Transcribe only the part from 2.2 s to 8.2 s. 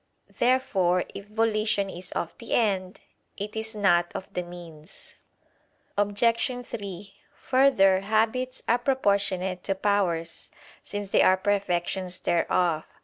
the end, it is not of the means. Obj. 3: Further,